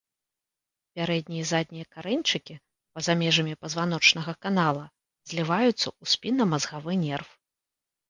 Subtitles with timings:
[0.95, 2.55] Пярэднія і заднія карэньчыкі
[2.97, 4.85] па-за межамі пазваночнага канала
[5.29, 7.29] зліваюцца ў спіннамазгавы нерв.